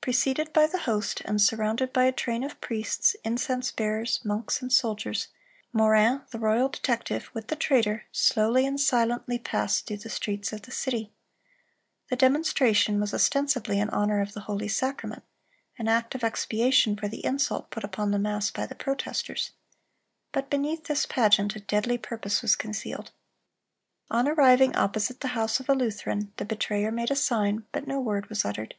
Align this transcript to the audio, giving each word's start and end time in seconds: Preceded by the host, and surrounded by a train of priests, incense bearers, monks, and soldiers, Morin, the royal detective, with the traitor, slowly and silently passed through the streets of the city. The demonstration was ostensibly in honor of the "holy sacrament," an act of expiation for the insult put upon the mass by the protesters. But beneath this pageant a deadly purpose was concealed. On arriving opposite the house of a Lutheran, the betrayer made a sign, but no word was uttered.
Preceded 0.00 0.50
by 0.54 0.66
the 0.66 0.78
host, 0.88 1.20
and 1.26 1.42
surrounded 1.42 1.92
by 1.92 2.04
a 2.04 2.10
train 2.12 2.42
of 2.42 2.58
priests, 2.58 3.14
incense 3.22 3.70
bearers, 3.70 4.18
monks, 4.24 4.62
and 4.62 4.72
soldiers, 4.72 5.28
Morin, 5.74 6.22
the 6.30 6.38
royal 6.38 6.70
detective, 6.70 7.28
with 7.34 7.48
the 7.48 7.54
traitor, 7.54 8.06
slowly 8.10 8.64
and 8.64 8.80
silently 8.80 9.38
passed 9.38 9.86
through 9.86 9.98
the 9.98 10.08
streets 10.08 10.54
of 10.54 10.62
the 10.62 10.70
city. 10.70 11.12
The 12.08 12.16
demonstration 12.16 12.98
was 12.98 13.12
ostensibly 13.12 13.78
in 13.78 13.90
honor 13.90 14.22
of 14.22 14.32
the 14.32 14.40
"holy 14.48 14.68
sacrament," 14.68 15.22
an 15.76 15.86
act 15.86 16.14
of 16.14 16.24
expiation 16.24 16.96
for 16.96 17.06
the 17.08 17.22
insult 17.22 17.68
put 17.70 17.84
upon 17.84 18.10
the 18.10 18.18
mass 18.18 18.50
by 18.50 18.64
the 18.64 18.74
protesters. 18.74 19.50
But 20.32 20.48
beneath 20.48 20.84
this 20.84 21.04
pageant 21.04 21.54
a 21.56 21.60
deadly 21.60 21.98
purpose 21.98 22.40
was 22.40 22.56
concealed. 22.56 23.10
On 24.10 24.26
arriving 24.26 24.74
opposite 24.76 25.20
the 25.20 25.28
house 25.36 25.60
of 25.60 25.68
a 25.68 25.74
Lutheran, 25.74 26.32
the 26.38 26.46
betrayer 26.46 26.90
made 26.90 27.10
a 27.10 27.14
sign, 27.14 27.66
but 27.70 27.86
no 27.86 28.00
word 28.00 28.30
was 28.30 28.46
uttered. 28.46 28.74